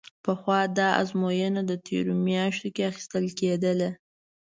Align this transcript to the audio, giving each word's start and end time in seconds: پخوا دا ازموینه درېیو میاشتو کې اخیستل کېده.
پخوا 0.23 0.59
دا 0.77 0.87
ازموینه 1.01 1.61
درېیو 1.69 2.13
میاشتو 2.25 2.69
کې 2.75 2.81
اخیستل 2.91 3.25
کېده. 3.39 3.89